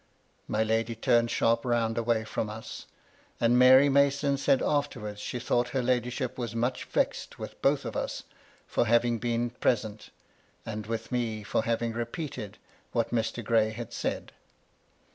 "My 0.47 0.63
lady 0.63 0.95
turned 0.95 1.29
sharp 1.29 1.63
round 1.63 1.95
away 1.95 2.23
from 2.23 2.49
us, 2.49 2.87
and 3.39 3.55
Mary 3.59 3.87
Mason 3.87 4.35
said 4.35 4.63
afterwards 4.63 5.21
she 5.21 5.37
thought 5.39 5.69
her 5.77 5.81
ladyship 5.83 6.39
was 6.39 6.55
much 6.55 6.85
vexed 6.85 7.37
with 7.37 7.61
both 7.61 7.85
of 7.85 7.95
us, 7.95 8.23
for 8.65 8.87
having 8.87 9.19
been 9.19 9.51
pre 9.51 9.75
sent, 9.75 10.09
and 10.65 10.87
with 10.87 11.11
me 11.11 11.43
for 11.43 11.65
having 11.65 11.93
repeated 11.93 12.57
what 12.93 13.11
Mr. 13.13 13.43
Gray 13.45 13.69
had 13.69 13.93
said. 13.93 14.31